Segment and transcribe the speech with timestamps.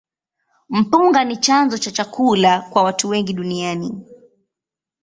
[0.69, 4.05] Mpunga ni chanzo cha chakula kwa watu wengi duniani.